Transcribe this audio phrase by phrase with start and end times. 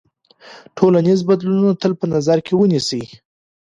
[0.77, 3.03] ټولنیز بدلونونه تل په نظر کې ونیسئ.